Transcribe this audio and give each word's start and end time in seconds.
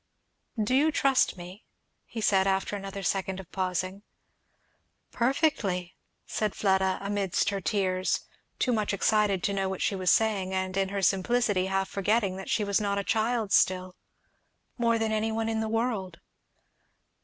"Do 0.59 0.73
you 0.73 0.91
trust 0.91 1.37
me?" 1.37 1.63
he 2.05 2.21
said 2.21 2.47
after 2.47 2.75
another 2.75 3.03
second 3.03 3.39
of 3.39 3.51
pausing. 3.51 4.01
"Perfectly!" 5.11 5.95
said 6.25 6.55
Fleda 6.55 6.97
amidst 6.99 7.49
her 7.49 7.61
tears, 7.61 8.21
too 8.57 8.73
much 8.73 8.93
excited 8.95 9.43
to 9.43 9.53
know 9.53 9.69
what 9.69 9.83
she 9.83 9.95
was 9.95 10.09
saying, 10.09 10.55
and 10.55 10.75
in 10.75 10.89
her 10.89 11.03
simplicity 11.03 11.67
half 11.67 11.87
forgetting 11.87 12.35
that 12.37 12.49
she 12.49 12.63
was 12.63 12.81
not 12.81 12.97
a 12.97 13.03
child 13.03 13.51
still; 13.51 13.95
"more 14.75 14.97
than 14.97 15.11
any 15.11 15.31
one 15.31 15.47
in 15.47 15.59
the 15.59 15.69
world!" 15.69 16.19